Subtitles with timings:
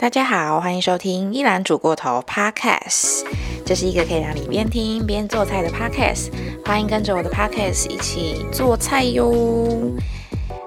[0.00, 3.22] 大家好，欢迎收听依兰煮过头 Podcast，
[3.66, 6.30] 这是一个可以让你边听边做菜的 Podcast，
[6.64, 9.30] 欢迎跟着我的 Podcast 一起做菜哟。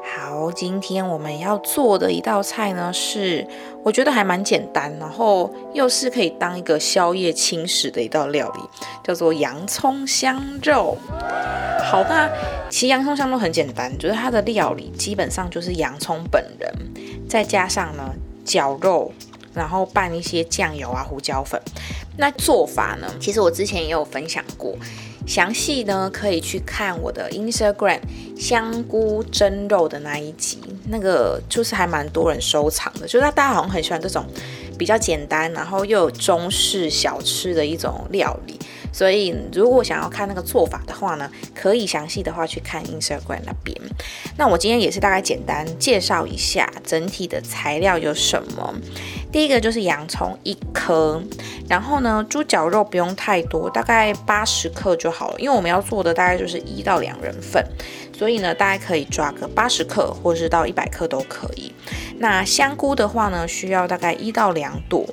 [0.04, 3.48] 好，今天我们要做的一道菜呢，是
[3.84, 8.60] 我觉得还蛮简单，然后又是可以当一个宵夜轻食的一道料理，
[9.04, 10.96] 叫做洋葱香肉。
[11.84, 12.30] 好，那
[12.70, 16.72] 其实洋葱香肉很简单，就是它的料理基本上就是洋葱本人，
[17.28, 18.14] 再加上呢。
[18.44, 19.12] 绞肉，
[19.54, 21.62] 然后拌一些酱油啊、胡椒粉。
[22.18, 23.08] 那做法呢？
[23.20, 24.78] 其实我之前也有分享过，
[25.26, 28.00] 详细呢可以去看我的 Instagram
[28.38, 30.60] 香菇蒸肉的那一集，
[30.90, 34.26] 那个就是还蛮多人收藏的，就是大家好像很喜欢这种
[34.78, 38.60] 比较简单，然后又有中式小吃的一种料理。
[38.92, 43.76] 所以，如果想要看那个做法的话呢，可以详细的话去看 Instagram 那边。
[44.38, 48.76] 那我今天也是大概简单介绍一下整体的材料有什么。
[49.34, 51.20] 第一个就是洋葱一颗，
[51.68, 57.66] 然后呢，猪脚肉不用太多，大概八十克就好了，因为我们要做的大概就是一到两人份，
[58.16, 61.74] 所以呢，大概可以抓个八十克，或是到一百克都可以。
[62.20, 65.04] 那香菇的话呢，需要大概一到两朵，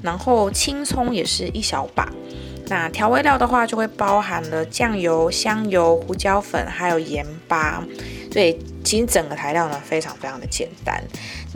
[0.00, 2.08] 然后青葱也是一小把。
[2.68, 7.84] 那调味料的话，就会包含了酱油、香油、胡椒粉，还有盐巴。
[8.32, 11.02] 所以其实整个材料呢，非常非常的简单。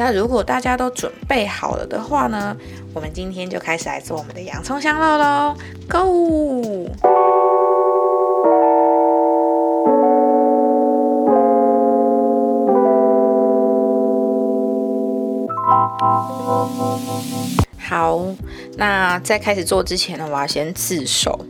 [0.00, 2.56] 那如果大家都准备好了的话呢，
[2.94, 5.56] 我们今天就开始来做我们的洋葱香肉喽
[5.88, 6.88] ，Go！
[17.76, 18.24] 好，
[18.76, 21.44] 那在开始做之前呢，我要先自首，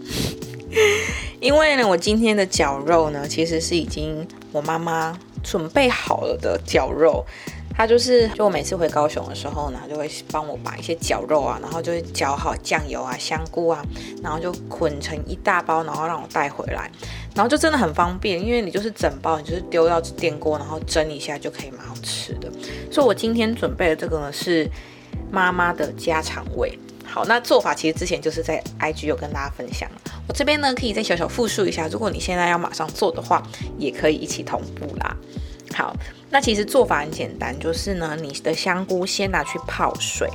[1.39, 7.23] 因为呢，我今天的绞肉呢，其实是已经我妈妈准备好了的绞肉。
[7.79, 13.83] 他就是，就我每次回高雄的时候呢，就会帮我把一些绞肉啊，然后就会绞好酱油啊、香菇啊，
[14.23, 16.91] 然后就捆成一大包，然后让我带回来，
[17.35, 22.51] 然后就真的很方便，因为你就是整包，你就是丢到电锅，然后蒸一下就可以蛮好吃的。
[22.91, 24.69] 所以我今天准备的这个呢是。
[25.31, 29.87] 妈妈的家常味，好，那做法其实之前就是在 IG 有跟大家分享
[30.27, 33.43] 我这边呢可以再小小复述一下，如果你现在要马上做的话，
[33.77, 35.15] 也可以一起同步啦。
[35.75, 35.95] 好，
[36.31, 40.29] 那其实做法很简单，就是呢，你的香菇先拿去泡水，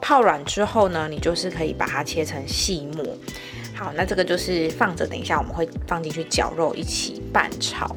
[0.00, 3.04] 泡软之后呢，你就是可以把它切成细末。
[3.74, 7.94] 好，那这个就是放着，等一下我们会放进去绞肉一起拌炒，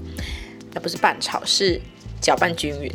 [0.73, 1.79] 那不是拌炒，是
[2.19, 2.91] 搅拌均匀。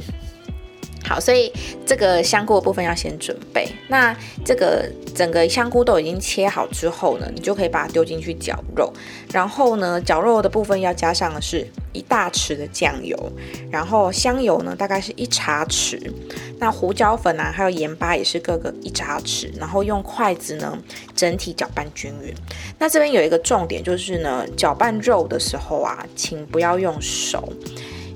[1.06, 1.52] 好，所以
[1.86, 3.68] 这个香菇的部分要先准备。
[3.88, 8.92] 那这个整个香菇都已经切好之后呢，你就可以把它丢进去绞肉。
[9.32, 13.16] 然后呢，绞肉的部分要加上的是一大匙的酱油，
[13.70, 16.00] 然后香油呢大概是一茶匙，
[16.58, 20.76] 那胡椒粉啊还有盐巴也是各个一茶匙，然后用筷子呢
[21.14, 22.34] 整体搅拌均匀。
[22.78, 27.52] 那这边有一个重点就是呢，搅拌肉的时候啊，请不要用手。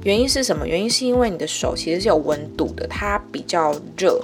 [0.02, 0.66] 原因是什么？
[0.66, 4.18] 原因是因为你的手其实是有温度的，它比较热，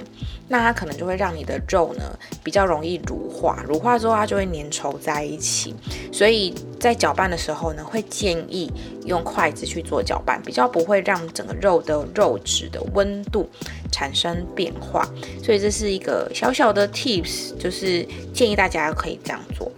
[0.47, 2.03] 那它可能就会让你的肉呢
[2.43, 5.75] 比较容易乳化，乳化之后它就会粘稠在一起。
[6.11, 8.71] 所以在搅拌的时候呢，会建议
[9.05, 13.47] 用筷子去做搅拌，比较不会让整个肉的肉质的温度
[13.91, 15.07] 产生变化。
[15.43, 19.71] 所以这是一个小小的 tips，就是建议大家可以这样做。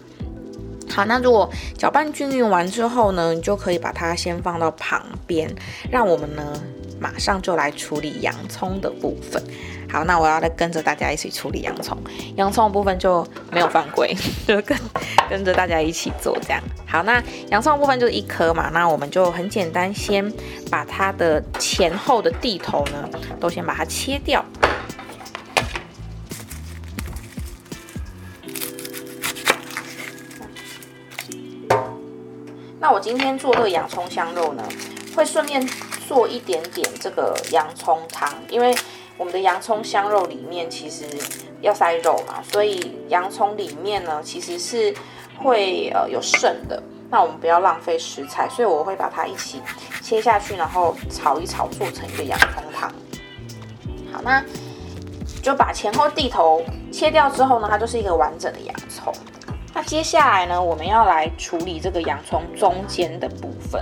[0.91, 5.49] 好，那如果搅拌均匀完之后呢，你就可以把它先放到旁边，
[5.89, 6.43] 让我们呢
[6.99, 9.41] 马上就来处理洋葱的部分。
[9.91, 11.97] 好，那我要来跟着大家一起处理洋葱，
[12.35, 14.15] 洋葱的部分就没有犯规，
[14.47, 14.77] 就跟
[15.29, 16.61] 跟着大家一起做这样。
[16.85, 20.31] 好，那洋葱的部分就是一颗嘛，那我们就很简单，先
[20.69, 24.43] 把它的前后的地头呢都先把它切掉。
[32.89, 34.63] 那我今天做这个洋葱香肉呢，
[35.15, 35.63] 会顺便
[36.07, 38.75] 做一点点这个洋葱汤，因为
[39.15, 41.05] 我们的洋葱香肉里面其实
[41.61, 44.91] 要塞肉嘛，所以洋葱里面呢其实是
[45.37, 46.81] 会呃有剩的。
[47.11, 49.61] 那我们不要浪费食材，所以我会把它一起
[50.01, 52.91] 切下去，然后炒一炒，做成一个洋葱汤。
[54.11, 54.43] 好，那
[55.43, 59.13] 就把前后地头切掉之后呢，它就是一个完整的洋葱。
[59.79, 63.81] 那接下来呢，我们要来处理这个洋葱中间的部分。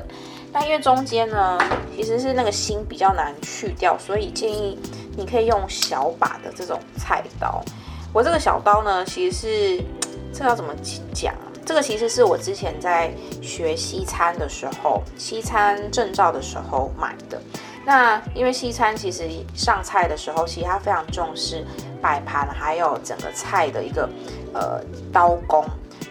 [0.53, 1.57] 那因为中间呢，
[1.95, 4.77] 其实是那个心比较难去掉，所以建议
[5.17, 7.63] 你可以用小把的这种菜刀。
[8.13, 9.83] 我这个小刀呢，其实是
[10.31, 10.71] 这要怎么
[11.15, 11.33] 讲？
[11.65, 13.11] 这个其实是我之前在
[13.41, 17.41] 学西餐的时候，西餐证照的时候买的。
[17.83, 21.65] 那因为西餐其实上菜的时候，其实它非常重视
[22.00, 24.07] 摆盘，还有整个菜的一个
[24.53, 24.79] 呃
[25.11, 25.65] 刀工，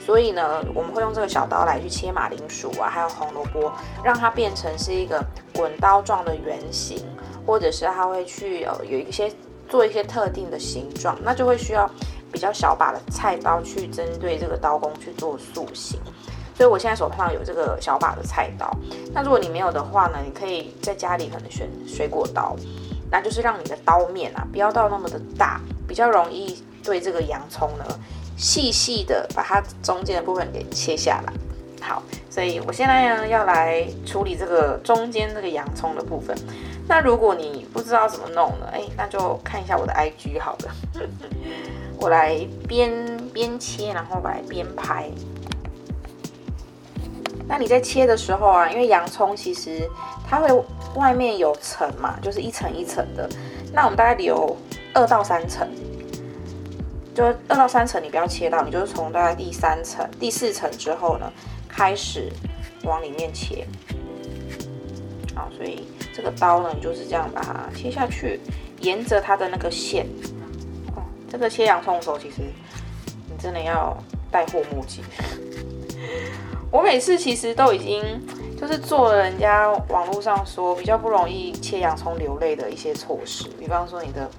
[0.06, 3.72] 所以呢，我们会用这个小刀来去切马铃薯啊，还有红萝卜，
[4.04, 5.20] 让它变成是一个
[5.52, 7.04] 滚刀状的圆形，
[7.44, 9.28] 或者是它会去呃有一些
[9.68, 11.90] 做一些特定的形状，那就会需要
[12.30, 15.98] 比较小把的菜刀去针对这个刀工去做塑形。
[16.54, 18.70] 所以我现在手上有这个小把的菜刀，
[19.12, 22.54] 那如果你没有的话呢，你可以在家里可能选水果刀，
[23.10, 27.84] 那就是让你的刀面啊不要到那么的大，比较容易对这个洋葱呢
[28.36, 31.32] 细细的把它中间的部分给切下来。
[31.80, 36.36] 好，所以我现在呢要来处理这个中间这个洋葱的部分。
[36.88, 40.74] 那如果你不知道怎么弄呢，哎，那就看一下我的 IG 好了，
[42.00, 42.90] 我来边
[43.32, 45.10] 边切，然后来边拍。
[47.48, 49.88] 那你在切的时候啊，因为洋葱其实
[50.28, 50.64] 它会
[50.96, 53.28] 外面有层嘛，就是一层一层的。
[53.72, 54.56] 那我们大概留
[54.92, 55.68] 二到三层，
[57.16, 61.32] 就二到三层，你不要切到，你就是从大概第三层、第四层之后呢，
[61.66, 62.30] 开始
[62.84, 63.66] 往里面切。
[65.34, 68.38] 好，所以这个刀呢，你就是这样把它切下去，
[68.80, 70.06] 沿着它的那个线。
[71.30, 72.42] 这个切洋葱的时候，其实
[73.30, 73.96] 你真的要
[74.30, 75.02] 带护目镜。
[76.70, 78.02] 我每次其实都已经
[78.60, 84.30] 就是做了人家网络上说比较不容易切洋葱流泪的一些措施，比方说你的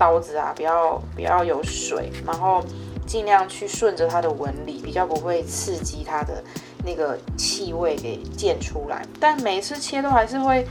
[0.00, 2.64] 刀子啊，不要不要有水，然后
[3.06, 6.42] 尽量去顺着它的纹理，比较不会刺激它的
[6.82, 9.04] 那个气味给溅出来。
[9.20, 10.66] 但每次切都还是会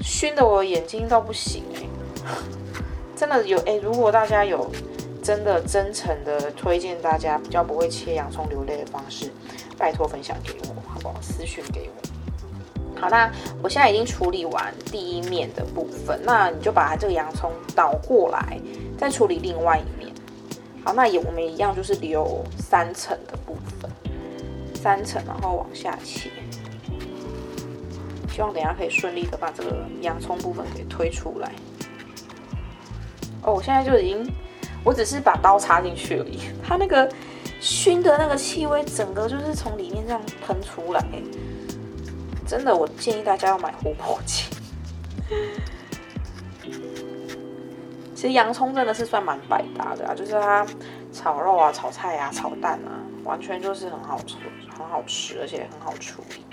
[0.00, 1.82] 熏得我眼睛到不行哎，
[3.16, 4.70] 真的有哎，如果大家有
[5.20, 9.32] 真的真诚的推荐大家比较不会切洋葱流泪的方式。
[9.76, 11.16] 拜托分享给我，好不好？
[11.20, 12.13] 私讯给我。
[13.04, 13.30] 好，那
[13.62, 18.58] 我现在已经处理完第一面的部分，那你就把它这个洋葱倒过来，
[18.96, 20.10] 再处理另外一面。
[20.82, 23.90] 好，那也我们一样，就是留三层的部分，
[24.74, 26.30] 三层，然后往下切。
[28.32, 31.52] 希望等下可以顺利的把这个洋葱部分给推出来。
[33.42, 34.32] 哦，我现在就已经，
[34.82, 37.06] 我只是把刀插进去而已，它那个。
[37.60, 41.02] 熏的那个气味，整个就是从里面这样喷出来，
[42.46, 44.46] 真的，我建议大家要买琥珀镜。
[48.14, 50.66] 其实洋葱真的是算蛮百搭的啊，就是它
[51.12, 54.36] 炒肉啊、炒菜啊、炒蛋啊，完全就是很好吃，
[54.78, 56.44] 很好吃，而且很好处理。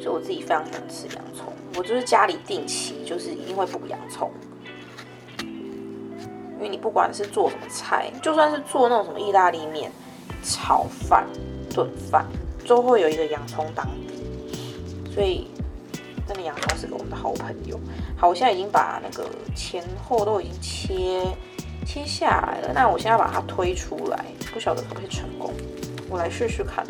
[0.00, 4.30] 所以我自己非常喜欢吃洋葱，我就是家里定期就是一定会补洋葱。
[5.38, 9.92] 因为你不管是做什么菜，就算是做那种什么意大利面、
[10.42, 11.26] 炒饭、
[11.72, 12.26] 炖饭，
[12.66, 13.88] 都会有一个洋葱当。
[15.14, 15.46] 所以，
[16.26, 17.78] 那个洋葱是个我们的好朋友。
[18.16, 21.22] 好，我现在已经把那个前后都已经切
[21.84, 22.72] 切下来了。
[22.72, 25.52] 那我现在把它推出来，不晓得可不可以成功？
[26.08, 26.86] 我来试试看。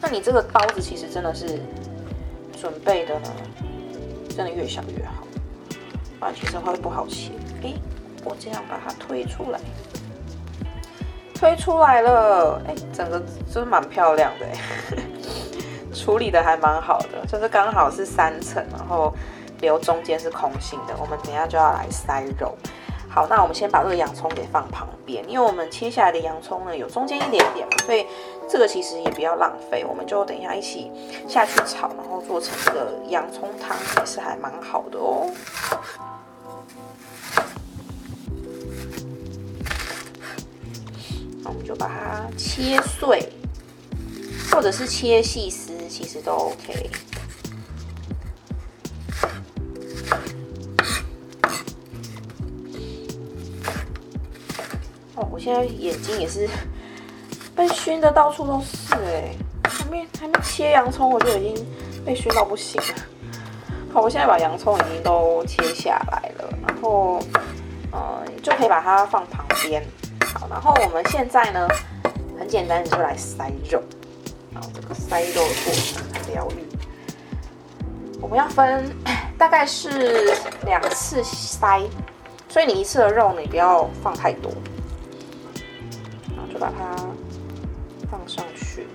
[0.00, 1.60] 那你这个刀子其实真的是
[2.58, 3.28] 准备的呢？
[4.28, 5.26] 真的越小越好，
[6.18, 7.32] 不然其实会不好切。
[7.62, 7.74] 哎，
[8.24, 9.60] 我这样把它推出来，
[11.40, 13.18] 推出来了，哎，整个
[13.50, 14.52] 就是蛮漂亮的，哎，
[15.94, 19.10] 处理的还蛮好的，就是刚好是三层，然后
[19.62, 20.94] 留中间是空心的。
[21.00, 22.54] 我们等下就要来塞肉。
[23.08, 28.06] 好，那我们先把这个洋葱给放旁边，因为我们切下来的洋葱呢有中间一点点，所以
[28.46, 30.92] 这个其实也不要浪费，我们就等一下一起
[31.26, 35.26] 下去炒，然后做成这个洋葱汤也是还蛮好的哦。
[41.42, 43.32] 那我们就把它切碎，
[44.52, 46.90] 或者是切细丝，其实都 OK。
[55.16, 56.48] 哦，我现在眼睛也是
[57.56, 59.34] 被熏的到处都是哎，
[59.68, 61.66] 还没还没切洋葱我就已经
[62.04, 62.94] 被熏到不行了。
[63.92, 67.18] 好，我现在把洋葱已经都切下来了，然后
[67.90, 69.82] 呃就可以把它放旁边。
[70.50, 71.66] 然后我们现在呢
[72.38, 73.80] 很简单，就来塞肉。
[74.52, 76.66] 然后这个塞肉的过程很疗愈。
[78.20, 78.94] 我们要分
[79.38, 80.34] 大概是
[80.66, 81.80] 两次塞，
[82.48, 84.52] 所以你一次的肉你不要放太多。
[86.52, 86.96] 就把它
[88.10, 88.88] 放上去，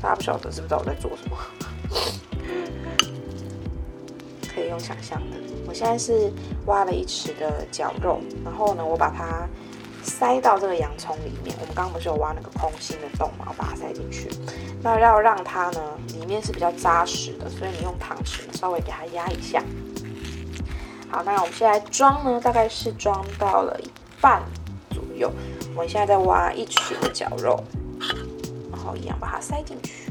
[0.00, 1.36] 大家不晓得知不知道我在做什么？
[4.48, 5.47] 可以用想象的。
[5.68, 6.32] 我现在是
[6.64, 9.46] 挖了一匙的绞肉，然后呢，我把它
[10.02, 11.54] 塞到这个洋葱里面。
[11.60, 14.30] 我们刚刚不是有挖那个空心的洞嘛，我把它塞进去。
[14.82, 15.80] 那要让它呢，
[16.18, 19.62] 里面是比较扎实的，所以你用汤匙稍微给它压一下。
[21.10, 23.90] 好，那我们现在装呢，大概是装到了一
[24.22, 24.42] 半
[24.90, 25.30] 左右。
[25.74, 27.62] 我们现在在挖一尺的绞肉，
[28.70, 30.10] 然后一样把它塞进去。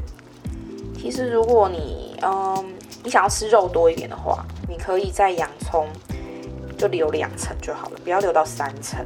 [0.96, 2.74] 其实如果你嗯，
[3.04, 5.88] 你想要吃肉多一点的话，你可以在洋葱。
[6.78, 9.04] 就留两层就好了，不要留到三层。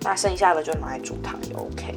[0.00, 1.94] 那剩下的就拿来煮汤也 OK。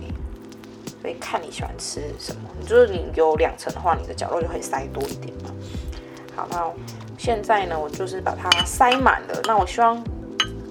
[1.01, 5.51] 所以看你喜欢吃什么，你就是你有两层的话，你的绞肉就可以塞多一点嘛。
[6.35, 6.69] 好，那
[7.17, 9.41] 现在呢，我就是把它塞满了。
[9.45, 10.03] 那我希望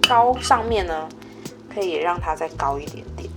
[0.07, 1.09] 高上面呢，
[1.75, 3.31] 可以让它再高一点点，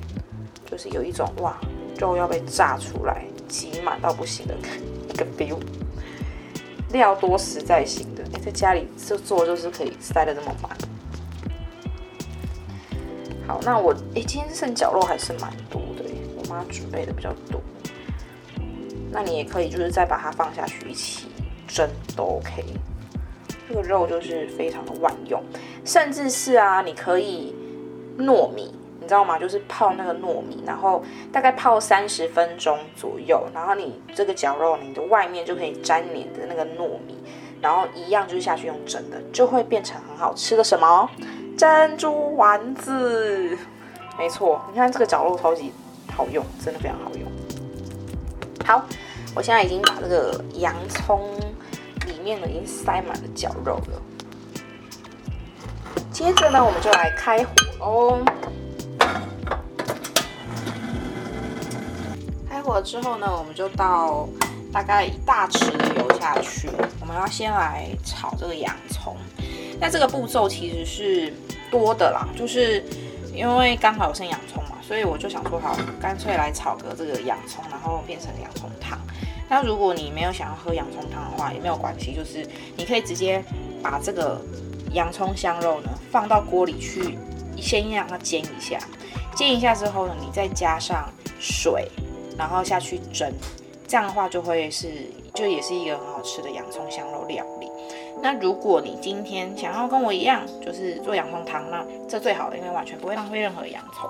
[0.70, 1.56] 就是有一种哇，
[1.98, 4.54] 肉要被炸出来，挤满到不行的
[5.08, 5.58] 一个 feel。
[6.92, 10.72] 料多实在型的，哎，在家里就做就是可以塞的这么满。
[13.48, 16.04] 好，那我哎，今天剩绞肉还是蛮多的，
[16.38, 17.62] 我妈准备的比较多。
[19.12, 21.28] 那你也可以就是再把它放下去一起
[21.68, 22.64] 蒸都 OK。
[23.68, 25.42] 这个肉就是非常的万用，
[25.86, 27.56] 甚至是啊，你可以
[28.18, 28.74] 糯米。
[29.12, 29.38] 知道吗？
[29.38, 31.04] 就是泡那个糯米，然后
[31.34, 37.22] 大概泡三十分钟左右，然后你这个绞肉，你的外面就可以粘黏的那个糯米，
[37.60, 41.10] 然后一样就是下去用蒸的，就会变成很好吃的什么
[41.58, 43.58] 珍珠丸子。
[44.18, 45.74] 没错，你看这个绞肉超级
[46.16, 47.30] 好用，真的非常好用。
[48.66, 48.86] 好，
[49.36, 51.20] 我现在已经把这个洋葱
[52.08, 54.02] 里面呢已经塞满了绞肉了。
[56.14, 57.52] 接着呢，我们就来开火
[57.82, 58.20] 哦
[62.72, 62.76] 哦。
[62.76, 64.28] 火之后呢，我们就倒
[64.72, 66.70] 大概一大匙的油下去。
[67.02, 69.16] 我们要先来炒这个洋葱。
[69.80, 71.34] 那这个步骤其实是
[71.70, 72.84] 多的啦，就是
[73.34, 78.98] 因为刚好有剩洋葱嘛，所以我就想说好，干脆来炒个这个洋葱，然后变成洋葱汤。
[79.50, 82.48] 那如果你没有想要喝洋葱汤的话，也没有关系，就是
[82.78, 83.44] 你可以直接
[83.84, 84.40] 把这个
[84.94, 87.18] 洋葱香肉呢放到锅里去，
[87.58, 88.80] 先让它煎一下。
[89.36, 91.10] 煎一下之后呢，你再加上
[91.40, 91.90] 水。
[92.42, 93.32] 然后下去蒸，
[93.88, 94.90] 这样的话就会是，
[95.36, 97.70] 就也是一个很好吃的洋葱香肉料理。
[98.20, 104.10] 那如果你今天想要跟我一样，就是做洋葱汤，那这最好的，因为完全不会浪费任何洋葱。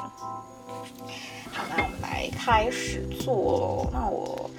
[1.52, 3.90] 好，那我们来开始做。
[3.92, 4.50] 那我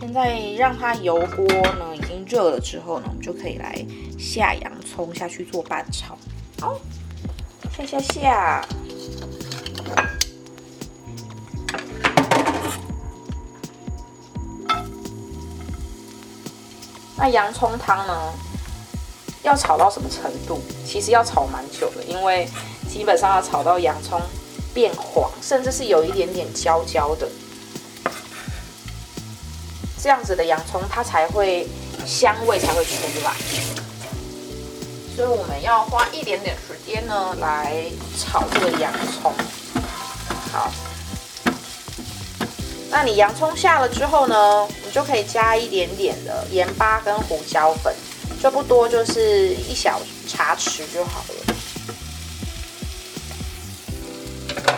[0.00, 3.86] 现在让它油锅呢已经热了之后呢，我们就可以来
[4.18, 6.18] 下洋葱下去做拌炒。
[6.60, 6.74] 好，
[7.70, 8.66] 下下下。
[17.22, 18.32] 那洋葱汤呢？
[19.44, 20.60] 要炒到什么程度？
[20.84, 22.48] 其实要炒蛮久的，因为
[22.90, 24.20] 基本上要炒到洋葱
[24.74, 27.28] 变黄，甚至是有一点点焦焦的，
[30.02, 31.68] 这样子的洋葱它才会
[32.04, 32.92] 香味才会出
[33.24, 33.32] 来。
[35.14, 37.84] 所以我们要花一点点时间呢来
[38.18, 39.32] 炒这个洋葱。
[40.50, 40.72] 好。
[42.94, 47.92] 那你洋葱下了之后呢，你就可以加一点点的盐巴跟胡椒粉，
[48.40, 51.54] 就不多，就是一小茶匙就好了，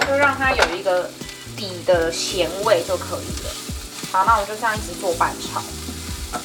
[0.06, 1.10] 就让它有一个
[1.56, 3.50] 底的咸味就可以了。
[4.12, 5.60] 好，那我们就这样一直做拌炒，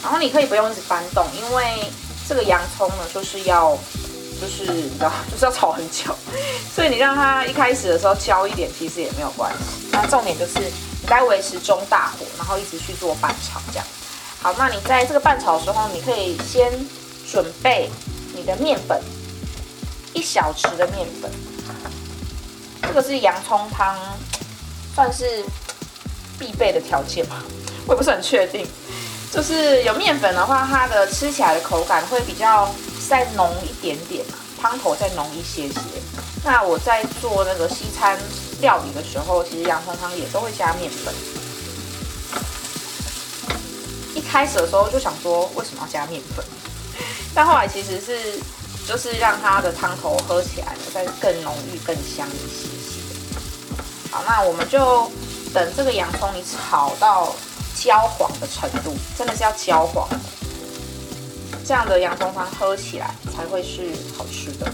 [0.02, 1.84] 然后你可以不用一直翻动，因为
[2.28, 3.78] 这个洋葱呢就是要，
[4.40, 6.16] 就是你知道，就是要炒很久，
[6.74, 9.88] 所以你让它一开始的时候焦一点，其实也没有关系。
[9.92, 10.72] 那重点就是你。
[11.08, 13.88] 该维持中大火，然后一直去做拌炒，这样。
[14.42, 16.72] 好，那你在这个拌炒的时候，你可以先
[17.32, 17.90] 准备
[18.36, 19.02] 你的面粉，
[20.14, 21.32] 一小匙的面粉。
[22.84, 23.98] 这个是洋葱汤，
[24.94, 25.44] 算是
[26.38, 27.42] 必备的条件吧，
[27.88, 28.68] 我也不是很确定。
[29.32, 32.70] 就是有面粉的话，它的吃起来的口感会比较
[33.10, 35.80] 再浓一点点嘛，汤头再浓一些些。
[36.46, 38.20] 那我在做那个西餐。
[38.62, 41.14] 料理的时候，其实洋葱汤也都会加面粉。
[44.14, 46.44] 一开始的时候就想说，为什么要加面粉？
[47.34, 48.38] 但后来其实是
[48.86, 53.00] 就是让它的汤头喝起来再更浓郁、更香一些些。
[54.12, 55.10] 好，那我们就
[55.54, 57.34] 等这个洋葱你炒到
[57.82, 60.06] 焦黄的程度，真的是要焦黄，
[61.70, 64.68] 这样的洋葱汤喝起来才会是好吃的。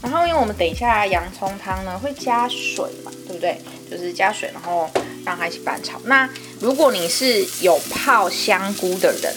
[0.00, 3.60] 然后，因为我们等一下洋葱汤呢会加水嘛，对不对？
[3.90, 4.88] 就是加水，然后
[5.26, 6.00] 让它一起拌炒。
[6.04, 6.26] 那
[6.58, 9.30] 如果你是有泡香菇的人，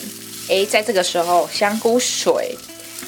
[0.48, 2.58] 诶，在这个时候香菇水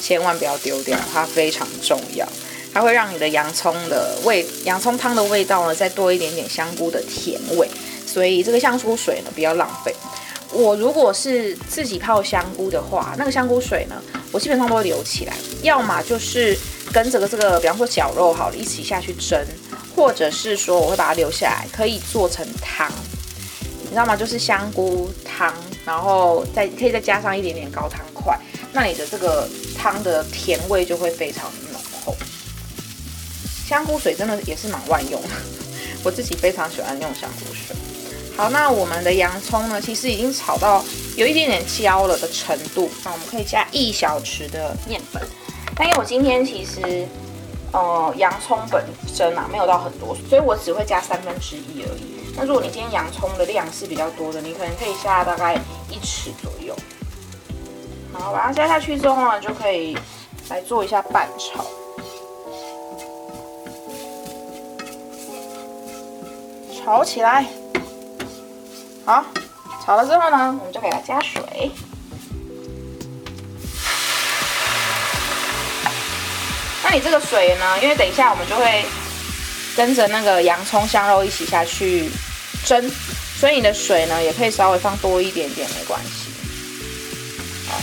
[0.01, 2.27] 千万不要丢掉，它非常重要。
[2.73, 7.69] 它会让你的洋葱的味，洋葱汤的味道呢，再多一点点香菇的甜味。
[8.11, 9.95] 所以这个香菇水呢，不要浪费。
[10.51, 13.95] 我如果是自己泡香菇的话，那个香菇水呢，
[14.33, 16.57] 我基本上都会留起来，要么就是
[16.91, 19.39] 跟这个这个，比方说绞肉好了，一起下去蒸，
[19.95, 22.91] 或者是说我会把它留下来，可以做成汤，
[23.81, 24.13] 你知道吗？
[24.13, 25.53] 就是香菇汤，
[25.85, 28.37] 然后再可以再加上一点点高汤块，
[28.73, 32.13] 那你的这个汤的甜味就会非常浓厚。
[33.65, 35.21] 香菇水真的也是蛮万用，
[36.03, 37.75] 我自己非常喜欢用香菇水。
[38.35, 40.83] 好，那我们的洋葱呢，其实已经炒到
[41.15, 42.89] 有一点点焦了的程度。
[43.03, 45.21] 那我们可以加一小匙的面粉。
[45.75, 47.07] 但因为我今天其实，
[47.71, 52.33] 呃，洋葱本身啊没有到很多，所以我只会加三分之一而已。
[52.35, 55.55] 那如果你今天洋葱的量是比较多的，你可能可以下大概
[55.89, 56.75] 一匙左右。
[58.13, 59.97] 好，把它加下去之后呢，就可以
[60.49, 61.65] 来做一下拌炒，
[66.91, 67.45] 炒起来。
[69.05, 69.23] 好，
[69.85, 71.71] 炒了之后呢，我们就给它加水。
[76.83, 78.83] 那你这个水呢，因为等一下我们就会
[79.73, 82.09] 跟着那个洋葱、香肉一起下去
[82.65, 82.91] 蒸，
[83.39, 86.29] 所以你的水呢也可以稍微放多一点点，没关系。
[87.69, 87.79] 好，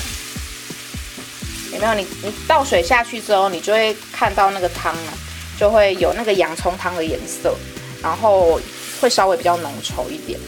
[1.73, 1.95] 有没有？
[1.95, 5.13] 你你倒水下去之后，你就会看到那个汤呢，
[5.59, 7.57] 就会有那个洋葱汤的颜色，
[8.03, 8.61] 然后
[9.01, 10.39] 会稍微比较浓稠一点。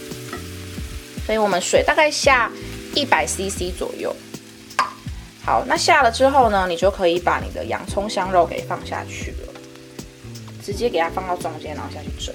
[1.26, 2.50] 所以我们水大概下
[2.94, 4.14] 一百 CC 左右。
[5.44, 9.54] 好，那下了之后呢，你就可以把你的洋葱香肉给放下去了，
[10.64, 12.34] 直接给它放到中间，然后下去蒸。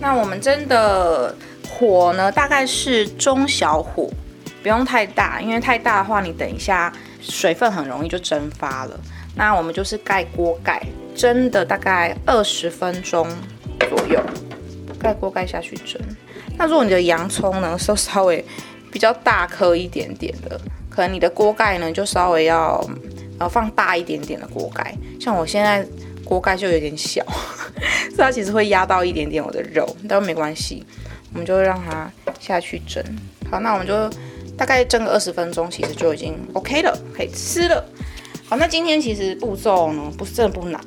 [0.00, 1.34] 那我们蒸的
[1.68, 4.08] 火呢，大概是中小火，
[4.62, 6.92] 不用太大，因为太大的话，你等一下
[7.28, 8.98] 水分很容易就蒸发了。
[9.34, 10.82] 那我们就是盖锅盖。
[11.14, 13.26] 蒸的大概二十分钟
[13.88, 14.22] 左右，
[15.00, 15.98] 盖锅盖下去蒸。
[16.58, 18.44] 那如果你的洋葱呢，是稍微
[18.92, 22.86] 比较大颗一点点的，可能你的锅盖呢就稍微要
[23.38, 24.94] 呃放大一点点的锅盖。
[25.18, 25.86] 像我现在
[26.22, 27.24] 锅盖就有点小，
[28.14, 30.84] 所以它其实会压到一点点我的肉，但没关系，
[31.32, 33.02] 我们就让它下去蒸。
[33.50, 33.94] 好，那我们就
[34.56, 37.84] 大概蒸个二十分钟，其实就已经 OK 了，可以吃了。
[38.48, 40.80] 好，那今天其实步骤呢，不是真的不难。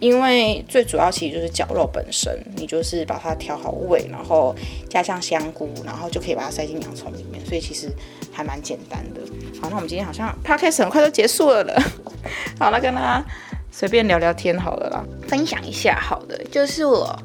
[0.00, 4.54] 因为最主要其实就是绞肉本身，你就是把它调好味，然后
[4.90, 7.88] 加上香菇，然后就可以把它塞进洋葱里面，所以其实
[8.30, 9.20] 还蛮简单的。
[9.62, 11.82] 好，那我们今天好像 podcast 很快就结束了了。
[12.58, 13.24] 好，那跟大家
[13.70, 17.16] 随便聊聊天好了啦，分享一下好的，就是我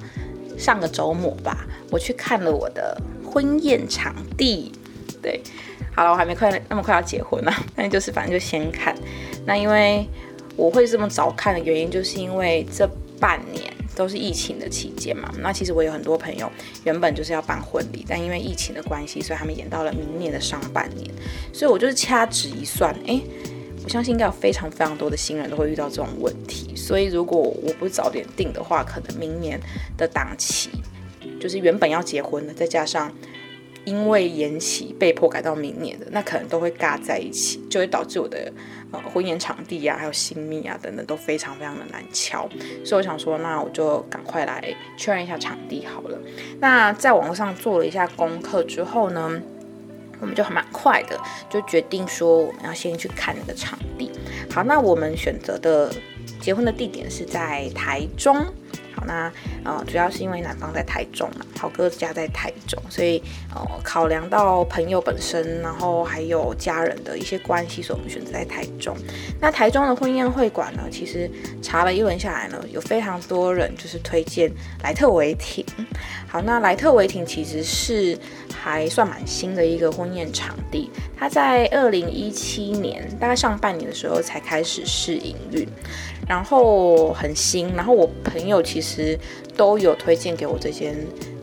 [0.58, 4.72] 上个周末吧，我去看了我的婚宴场地。
[5.22, 5.42] 对，
[5.96, 8.96] 好了，我还没快那么快要结婚呢， 那就是反正就先看。
[9.46, 10.08] 那因为。
[10.56, 12.86] 我会这么早看的原因，就是因为这
[13.18, 15.34] 半年都是疫情的期间嘛。
[15.40, 16.52] 那其实我有很多朋友
[16.84, 21.10] 原本就是要办婚礼，但因为疫情的关系，所以他们延到了明年的上半年。
[21.54, 23.22] 所以我就是掐指一算，哎，
[23.86, 26.76] 我相信应该有非常非常多的新人都会遇到这种问题。
[26.76, 29.58] 所以如果我不早点定的话，可能明年
[29.96, 30.70] 的档期
[31.40, 33.10] 就是原本要结婚的，再加上。
[33.90, 38.54] 因为延期被迫改到明年的，那可能都会尬在一起，就会导致我的
[38.92, 42.48] 呃婚宴场地啊，还有新密啊等等都非常非常的难敲。
[42.86, 44.64] 所以我想说，那我就赶快来
[44.96, 46.20] 确认一下场地好了。
[46.60, 49.42] 那在网络上做了一下功课之后呢，
[50.20, 54.12] 我们就还蛮快的就决定说我们要先去看那个场地。
[54.52, 55.92] 好，那我们选择的
[56.40, 58.46] 结婚的地点是在台中。
[59.08, 59.32] 那
[59.64, 63.22] 呃，主要是因为男方在台中嘛，好哥家在台中，所以
[63.54, 68.96] 呃，考量到朋友本身，然后还有家人的一些关系，所以我们选择在台中。
[69.40, 71.30] 那台中的婚宴会馆呢，其实
[71.62, 74.52] 查了一轮下来呢，有非常多人就是推荐
[74.84, 75.66] 莱特维廷。
[76.28, 78.18] 好，那莱特维廷其实是
[78.54, 85.68] 还算蛮新的一个婚宴场地，它在二零一七年大概上半年的时候才开始试营运。
[86.28, 89.20] 然后很新，然后我朋友其实其实
[89.56, 90.96] 都有推荐给我这间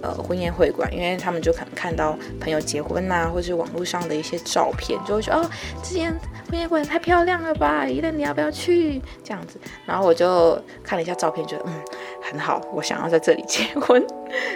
[0.03, 5.49] 呃婚宴会馆，因为他们就可能看到朋友结婚呐，或是网络上的一些照片，就会说哦，
[5.81, 6.11] 这间
[6.51, 9.01] 婚宴会馆太漂亮了吧，伊人你要不要去？
[9.23, 11.73] 这样子，然后我就看了一下照片，觉得嗯
[12.21, 14.05] 很好，我想要在这里结婚，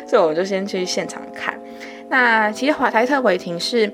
[0.09, 1.57] 所以我就先去现场看。
[2.09, 3.93] 那其实华台特维廷是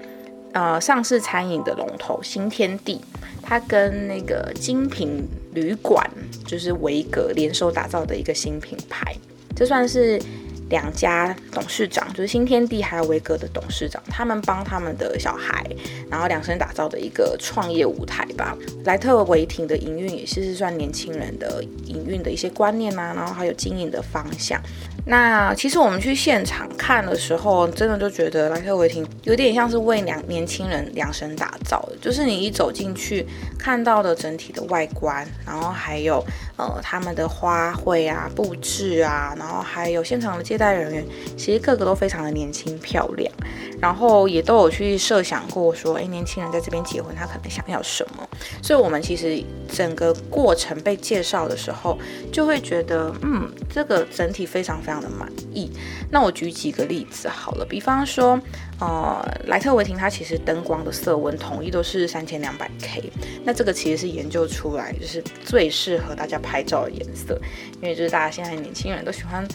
[0.53, 3.03] 呃上市餐饮的龙头新天地。
[3.49, 5.25] 它跟那个精品
[5.57, 6.09] 旅馆
[6.47, 9.16] 就是维格联手打造的一个新品牌，
[9.57, 10.21] 这算是
[10.69, 15.64] 两家董事长就是新天地还有维格的董事长，他们帮他们的小孩，
[16.11, 18.55] 然后量身打造的一个创业舞台吧。
[18.85, 24.61] 莱特维廷的营运也是算年轻人的营运的一些观念啊，然后还有经营的方向。
[25.09, 33.25] 那其实我们去现场看的时候，真的就觉得莱特维廷有点像是为两年轻人量身打造的，就是你一走进去
[33.57, 36.21] 看到的整体的外观，然后还有
[36.57, 43.33] 呃他们的花卉啊布置啊，然后还有现场的接待人员，其实个个都非常的年轻漂亮，
[43.81, 48.29] 然后也都有去设想过说，哎，年轻人在这边结婚，他可能想要什么，
[48.61, 49.40] 所以我们其实
[49.73, 51.97] 整个过程被介绍的时候，
[52.33, 54.96] 就会觉得，嗯，这个整体非常非常。
[55.01, 55.71] 的满意。
[56.11, 58.41] 那我举几个例子好了，比方说，
[58.81, 63.13] 呃，莱特维廷它其实灯光的色温统一都是三千两百 K。
[63.45, 67.41] 那这个其实是研究出来，就是最适合大家拍照的颜色，
[67.81, 69.47] 因为就是大家现在年轻人都喜欢，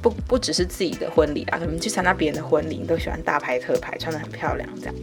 [0.00, 4.94] 不不只是自己的婚礼啊，可能去参加别人的婚礼，都喜欢大拍特拍，穿得很漂亮这样。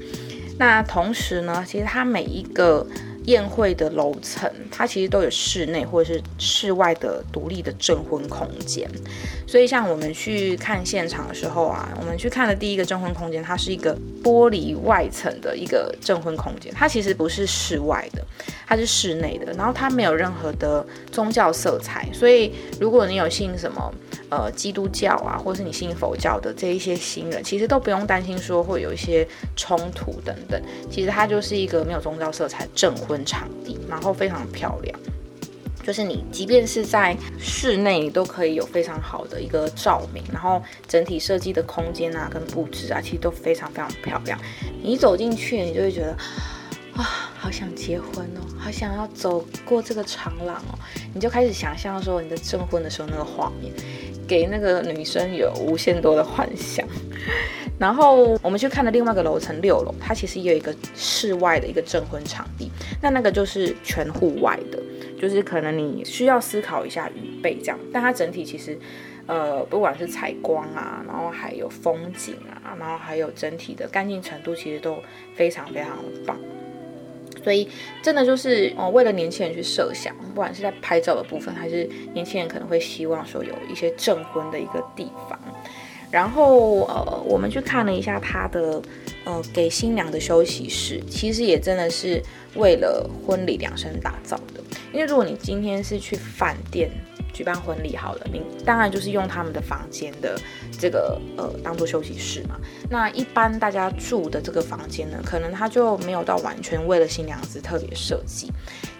[0.57, 2.85] 那同时呢，其实它每一个。
[3.25, 8.89] 宴会的楼层，它其实都有室内或者是室外的独立的证婚空间。
[9.47, 16.73] 所以，像我们去看现场的时候啊，我们去看的第一个证婚空间，它是一个玻璃外层的一个证婚空间。
[16.73, 18.25] 它其实不是室外的，
[18.67, 19.51] 它是室内的。
[19.53, 22.07] 然后它没有任何的宗教色彩。
[22.13, 23.93] 所以，如果你有信什么
[24.29, 30.61] 呃基督教啊，或是你信佛教的这一些新人，其实都不用担心说会有一些冲突等等。
[30.89, 33.25] 其实它就是一个没有宗教色彩证婚。
[33.25, 34.99] 场地，然后非常漂亮，
[35.81, 44.39] 就是你即便是在室内，你都可以有非常好的一个照明，然后整体设计的空间啊，跟布置啊，其实都非常非常漂亮。
[44.79, 46.11] 你一走进去，你就会觉得，
[46.95, 50.77] 啊，好想结婚哦，好想要走过这个长廊哦，
[51.15, 53.73] 你就开始想象说你的证婚的时候那个画面，
[54.27, 56.87] 给那个女生有无限多的幻想。
[57.77, 64.79] 然后我们去看了另外一个楼层六楼，它其实也有一个室外的一个证婚场地，那那个就是全户外的，
[65.19, 68.79] 就是可能你需要思考一下预备这样，但它整体其实，
[69.27, 74.97] 呃，不管是采光啊，然后还有风景啊，然后还有整体的干净程度，其实都
[75.35, 76.39] 非常非常棒。
[77.45, 77.69] 所以
[78.01, 85.39] 真的就是哦，为了年轻人去设想，不管是在拍照的部分，还是年轻人可能会希望说有一些证婚的一个地方。
[86.09, 88.81] 然后呃，我们去看了一下他的
[89.25, 92.19] 呃给新娘的休息室，其实也真的是
[92.55, 94.63] 为了婚礼量身打造的。
[94.91, 96.89] 因为如果你今天是去饭店。
[97.35, 100.39] 举办婚礼好了，你当然就是用他们的房间的
[100.79, 102.55] 这个呃当做休息室嘛。
[102.89, 108.49] 那一般大家住的这个房间呢，可能它就没有到完全为了新娘子特别设计。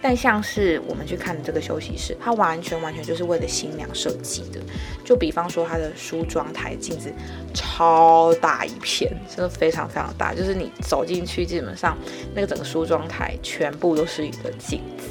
[0.02, 4.60] 但像是我们去看的这个休息室，它完全完全就是为了新娘设计的。
[5.02, 7.10] 就比方说它的梳妆台镜子
[7.54, 11.96] 超大一片，真的非常非常大，就是你走进去，基本上
[12.34, 15.08] 那个整个梳妆台全部都是一个镜子。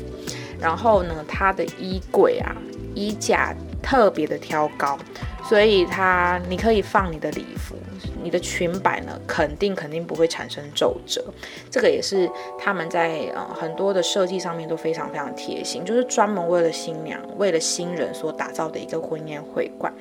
[0.60, 2.56] 然后呢，它的衣柜啊。
[2.96, 3.54] 衣架
[3.84, 4.98] 特别的挑高，
[5.44, 7.76] 所以它你可以放你的礼服，
[8.24, 11.24] 你的裙摆呢，肯定肯定不会产生皱褶。
[11.70, 12.28] 这个也是
[12.58, 19.94] 他们在呃很多的设计上面都非常非常贴心，就是专门为了新娘、为了新人所打造的一个婚宴会馆。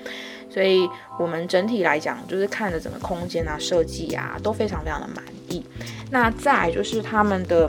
[0.49, 5.65] 所以我们整体来讲，就是看着整个空间啊、设计啊，都非常非常的满意。
[6.11, 7.69] 那再就是他们的。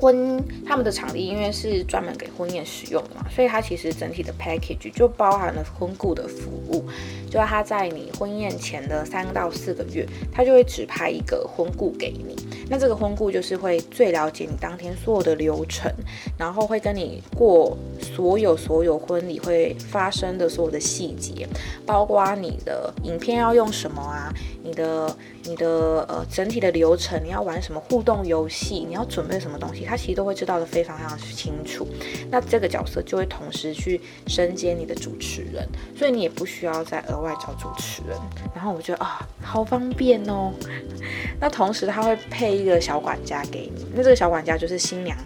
[0.00, 6.84] 婚他们的场地因为是专门给婚宴使用的嘛，所以它其实整体的 package 就包含了婚顾的服务，
[7.28, 12.36] 就他在你婚宴前的三到四个月，他就会指派一个婚顾给你。
[12.70, 15.92] 那这个婚顾就是会最了解你当天所有的流程，
[16.38, 21.48] 然后会跟你过所有所有婚礼会发生的所有的细节，
[21.86, 24.32] 包括你的影片要用什么啊，
[24.68, 31.88] 你的你的呃整体的流程，你要玩什么互动游戏，你要准备什么东西，他其实都会知道的非常非常清楚。
[32.30, 38.14] 那这个角色就会同时去身兼你的主持人，所以你也不需要再额外找主持人。
[38.54, 40.52] 然后我觉得啊，好方便哦。
[41.40, 42.58] 那同时他会配。
[42.58, 45.16] 一个小管家给你，那这个小管家就是新娘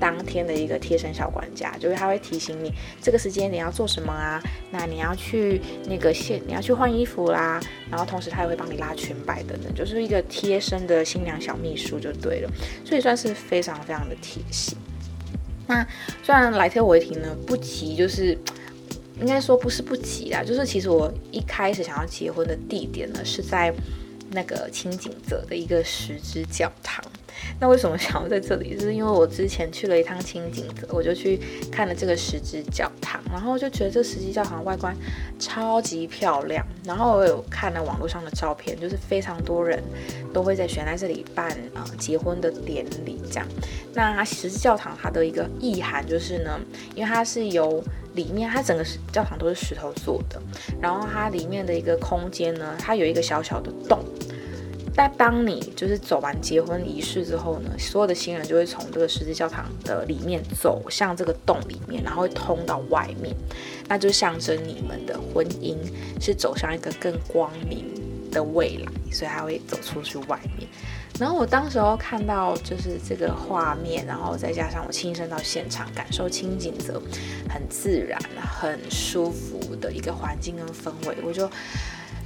[0.00, 12.50] 当天的一个贴身小管家，就是他会提醒你这个时间你要做什么啊，那你要去那个现你要去换衣服啦，然后同时他也会帮你拉裙摆等等，就是一个贴身的新娘小秘书就对了，
[12.84, 14.76] 所以算是非常非常的贴心。
[15.66, 15.86] 那
[16.22, 18.36] 虽然来特维廷呢不急，就是
[19.20, 23.74] 应该说不是不急啦，就是其实我一开始想要结婚的地点呢是在。
[24.30, 27.02] 那个清景泽的一个石之教堂，
[27.60, 28.74] 那为什么想要在这里？
[28.74, 34.94] 就是因为我之前去了一趟清景阁，我就去看了这个石之教堂，然后就觉得这石之教堂外观
[35.38, 36.64] 超级漂亮。
[36.84, 39.82] 然后我有看了网络上的照片，就是非常多人
[40.32, 43.46] 都会在选在这里办啊结婚的典礼这样。
[43.94, 46.58] 那它石之教堂它的一个意涵就是呢，
[46.94, 47.82] 因为它是由
[48.14, 50.40] 里面它整个教堂都是石头做的，
[50.80, 53.98] 然后它里面的一个空间呢，它有一个小小的洞。
[55.00, 63.32] 但当你就是走完结婚仪式之后呢，所有的新人就会从这个十字教堂的里面走向这个洞里面，然后会通到外面，
[63.86, 65.76] 那就象征你们的婚姻
[66.20, 67.84] 是走向一个更光明
[68.32, 70.68] 的未来，所以他会走出去外面。
[71.20, 77.00] 然后我当时候看到就是这个画面，然后再加上我亲身到现场感受清景泽
[77.48, 78.20] 很自然、
[78.60, 81.48] 很舒服的一个环境跟氛围，我就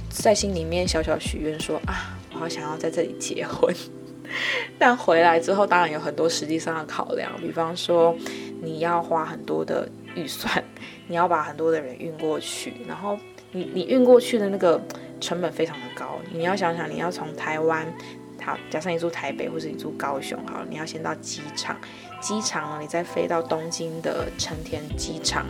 [0.09, 2.17] 在心里面小小许愿说啊。
[2.33, 3.73] 好想要在这里结婚，
[4.79, 8.15] 但回来之后当然有很多实际上的考量，比方说
[8.61, 10.63] 你要花很多的预算，
[11.07, 13.17] 你要把很多的人运过去，然后
[13.51, 14.81] 你你运过去的那个
[15.21, 17.85] 成本非常的高，你要想想你要从台湾，
[18.41, 21.75] 好，假设你住台北或者你住高雄，好，你要先到机场，
[22.19, 25.45] 机场呢你再飞到东京的成田机场，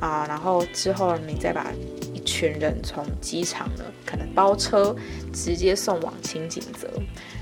[0.00, 1.66] 啊，然后之后你再把。
[2.24, 4.94] 群人从机场呢，可能包车
[5.32, 6.88] 直接送往清景泽，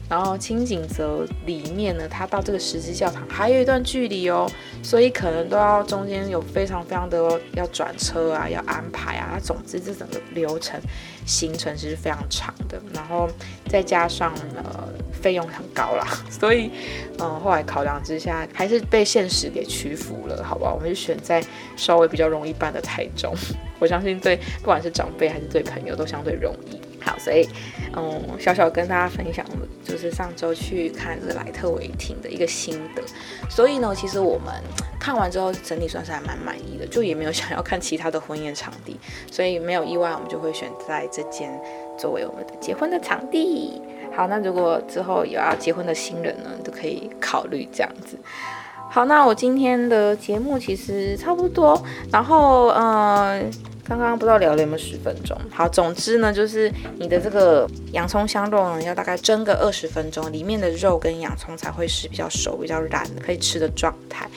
[0.08, 4.50] 然后清景泽里面呢，它到这个十字教堂还有一段距离哦，
[4.82, 10.80] 所以可能都要中间有非常非常的要转车啊，要安排啊，总之这整个流程
[11.26, 13.28] 行程其实非常长的，然后
[13.68, 14.88] 再加上呃
[15.20, 16.70] 费用很高啦， 所以
[17.18, 21.42] 嗯后来考量之下，还是被现实给屈服了，好吧，我们就选在
[21.76, 23.34] 稍微比较容易办的台中。
[23.78, 26.80] 我相信对不管是长辈还是对朋友都相对容易。
[27.02, 27.48] 好，所以
[27.96, 29.42] 嗯，小小跟大家分享，
[29.82, 33.02] 就是上周去看这个莱特维廷的一个心得。
[33.48, 34.52] 所以呢，其实我们
[35.00, 38.98] 看完之后整体算是还蛮满意的，就也没有想要看其他的婚宴场地，
[39.32, 41.50] 所以没有意外，我们就会选在这间
[41.96, 43.80] 作为我们的结婚的场地。
[44.14, 48.18] 好，那如果之后有要结婚的新人呢，都可以考虑这样子。
[48.90, 51.80] 好，那我今天的节目其实差不多，
[52.12, 53.40] 然后呃，
[53.84, 55.36] 刚刚不知道聊了有没有十分钟。
[55.48, 64.28] 好，总之呢，就是你的这个洋葱香肉呢，要大概蒸个二十分钟，里面的肉跟洋葱才会是比较熟、比较软，可以吃的状态。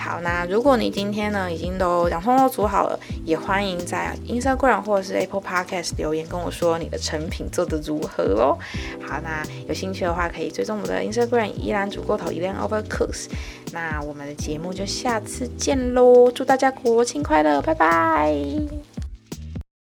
[0.00, 8.58] 好，那如果你今天呢已经都洋葱都煮好了，也欢迎在 Instagram 或者是 Apple Podcast 留言跟我说你的成品做的如何哦。
[9.06, 13.26] 好，那有兴趣的话可以追踪我的 Instagram 依然煮过头依然 Overcooks。
[13.72, 18.34] 那我们的节目就下次见喽，祝大家国庆快乐，拜拜。